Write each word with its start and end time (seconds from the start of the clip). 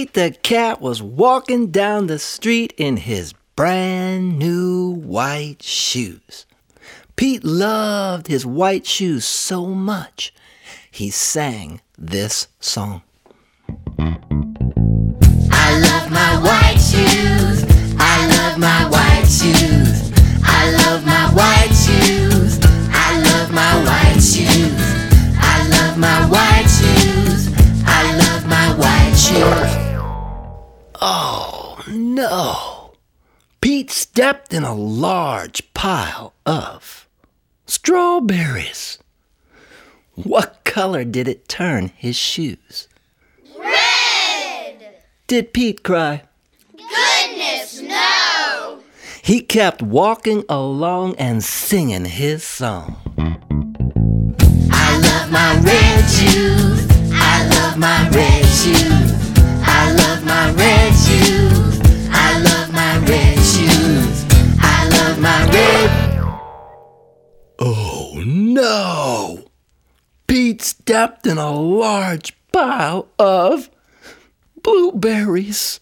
Pete 0.00 0.14
the 0.14 0.30
cat 0.30 0.80
was 0.80 1.02
walking 1.02 1.66
down 1.66 2.06
the 2.06 2.18
street 2.18 2.72
in 2.78 2.96
his 2.96 3.34
brand 3.54 4.38
new 4.38 4.92
white 4.92 5.62
shoes. 5.62 6.46
Pete 7.16 7.44
loved 7.44 8.26
his 8.26 8.46
white 8.46 8.86
shoes 8.86 9.26
so 9.26 9.66
much, 9.66 10.32
he 10.90 11.10
sang 11.10 11.82
this 11.98 12.48
song. 12.60 13.02
I 15.50 15.78
love 15.78 16.10
my 16.10 16.38
white 16.48 16.80
shoes. 16.80 17.62
I 17.98 18.26
love 18.38 18.58
my 18.58 18.88
white 18.88 19.26
shoes. 19.26 19.89
Oh 31.02 31.82
no! 31.88 32.92
Pete 33.62 33.90
stepped 33.90 34.52
in 34.52 34.64
a 34.64 34.74
large 34.74 35.72
pile 35.72 36.34
of 36.44 37.08
strawberries. 37.64 38.98
What 40.14 40.62
color 40.64 41.04
did 41.04 41.26
it 41.26 41.48
turn 41.48 41.92
his 41.96 42.16
shoes? 42.16 42.86
Red! 43.58 44.96
Did 45.26 45.54
Pete 45.54 45.82
cry? 45.82 46.24
Goodness, 46.76 47.80
no! 47.80 48.80
He 49.22 49.40
kept 49.40 49.80
walking 49.80 50.44
along 50.50 51.16
and 51.16 51.42
singing 51.42 52.04
his 52.04 52.44
song. 52.44 52.96
I 54.70 54.98
love 54.98 55.30
my 55.32 55.58
red 55.60 56.04
shoes. 56.10 56.86
I 57.12 57.48
love 57.48 57.78
my 57.78 58.10
red 58.10 58.44
shoes. 58.44 58.99
Pete 70.30 70.62
stepped 70.62 71.26
in 71.26 71.38
a 71.38 71.50
large 71.50 72.36
pile 72.52 73.08
of 73.18 73.68
blueberries. 74.62 75.80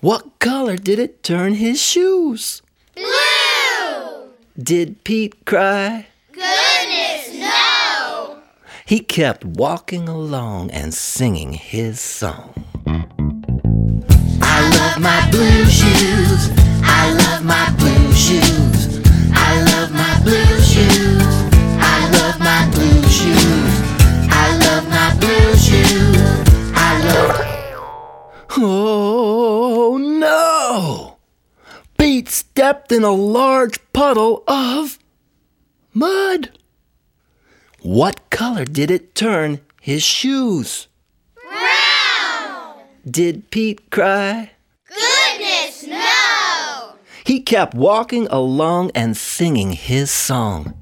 What 0.00 0.40
color 0.40 0.76
did 0.76 0.98
it 0.98 1.22
turn 1.22 1.54
his 1.54 1.80
shoes? 1.80 2.62
Blue! 2.96 4.30
Did 4.60 5.04
Pete 5.04 5.44
cry? 5.44 6.08
Goodness, 6.32 7.32
no! 7.34 8.38
He 8.86 8.98
kept 8.98 9.44
walking 9.44 10.08
along 10.08 10.72
and 10.72 10.92
singing 10.92 11.52
his 11.52 12.00
song. 12.00 12.52
I 14.42 14.68
love 14.68 15.00
my 15.00 15.30
blue 15.30 15.64
shoes. 15.66 16.50
I 16.82 17.12
love 17.12 17.44
my 17.44 17.72
blue 17.78 18.12
shoes. 18.14 18.63
Oh 28.66 29.98
no! 29.98 31.18
Pete 31.98 32.30
stepped 32.30 32.90
in 32.92 33.02
a 33.04 33.12
large 33.12 33.78
puddle 33.92 34.42
of 34.48 34.98
mud. 35.92 36.58
What 37.82 38.30
color 38.30 38.64
did 38.64 38.90
it 38.90 39.14
turn 39.14 39.60
his 39.82 40.02
shoes? 40.02 40.88
Brown! 41.34 42.84
Did 43.04 43.50
Pete 43.50 43.90
cry? 43.90 44.52
Goodness, 44.88 45.86
no! 45.86 46.94
He 47.26 47.40
kept 47.40 47.74
walking 47.74 48.26
along 48.28 48.92
and 48.94 49.14
singing 49.14 49.72
his 49.72 50.10
song. 50.10 50.72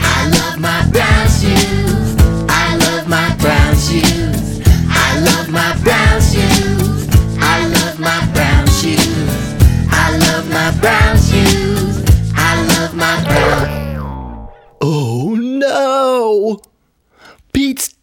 I 0.00 0.30
love 0.30 0.58
my 0.58 0.88
brown 0.90 1.28
shoes. 1.28 2.16
I 2.48 2.78
love 2.80 3.06
my 3.06 3.36
brown 3.36 3.76
shoes. 3.76 4.05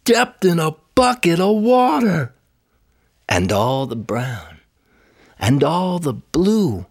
Stepped 0.04 0.44
in 0.44 0.58
a 0.58 0.76
bucket 0.94 1.40
of 1.40 1.56
water. 1.62 2.34
And 3.26 3.50
all 3.50 3.86
the 3.86 3.96
brown, 3.96 4.60
and 5.38 5.64
all 5.64 5.98
the 5.98 6.12
blue, 6.12 6.84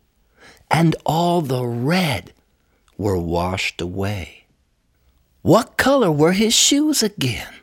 and 0.72 0.96
all 1.06 1.41
the 1.41 1.63
red 1.63 2.34
were 2.97 3.19
washed 3.19 3.81
away. 3.81 4.46
What 5.44 5.78
color 5.78 6.12
were 6.12 6.31
his 6.31 6.56
shoes 6.56 7.03
again? 7.03 7.53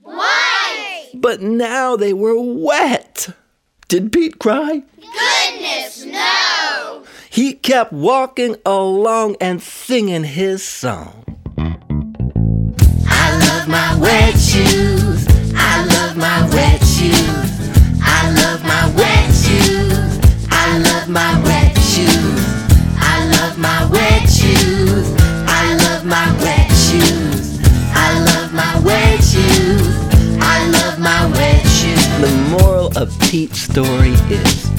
White! 0.00 1.10
But 1.14 1.40
now 1.40 1.94
they 1.94 2.12
were 2.12 2.40
wet. 2.40 3.28
Did 3.86 4.12
Pete 4.12 4.40
cry? 4.40 4.82
Goodness, 4.96 6.04
no! 6.06 7.04
He 7.30 7.52
kept 7.54 7.92
walking 7.92 8.56
along 8.66 9.36
and 9.40 9.62
singing 9.62 10.24
his 10.24 10.64
song. 10.64 11.24
I 13.06 13.38
love 13.38 13.68
my 13.68 13.96
wet 14.00 14.21
my 21.12 21.38
wet 21.44 21.76
shoes. 21.76 22.40
I 22.96 23.28
love 23.36 23.58
my 23.58 23.84
wet 23.90 24.28
shoes. 24.28 25.14
I 25.46 25.74
love 25.84 26.06
my 26.06 26.32
wet 26.42 26.70
shoes. 26.72 27.60
I 27.92 28.18
love 28.24 28.54
my 28.54 28.80
wet 28.80 29.22
shoes. 29.22 29.94
I 30.40 30.66
love 30.70 30.98
my 30.98 31.26
wet 31.32 31.66
shoes. 31.66 32.06
The 32.18 32.56
moral 32.58 32.96
of 32.96 33.12
Pete's 33.20 33.60
story 33.60 34.14
is 34.30 34.70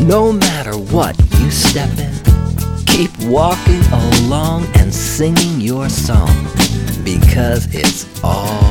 no 0.00 0.32
matter 0.32 0.72
what 0.72 1.18
you 1.38 1.50
step 1.50 1.90
in, 1.98 2.14
keep 2.86 3.10
walking 3.24 3.82
along 3.92 4.64
and 4.76 4.92
singing 4.92 5.60
your 5.60 5.90
song 5.90 6.34
because 7.04 7.74
it's 7.74 8.06
all. 8.24 8.63